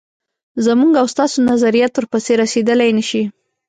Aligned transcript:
زموږ 0.65 0.91
او 1.01 1.05
ستاسو 1.13 1.37
نظریات 1.51 1.91
ورپسې 1.95 2.31
رسېدلای 2.41 2.89
نه 2.97 3.03
شي. 3.09 3.23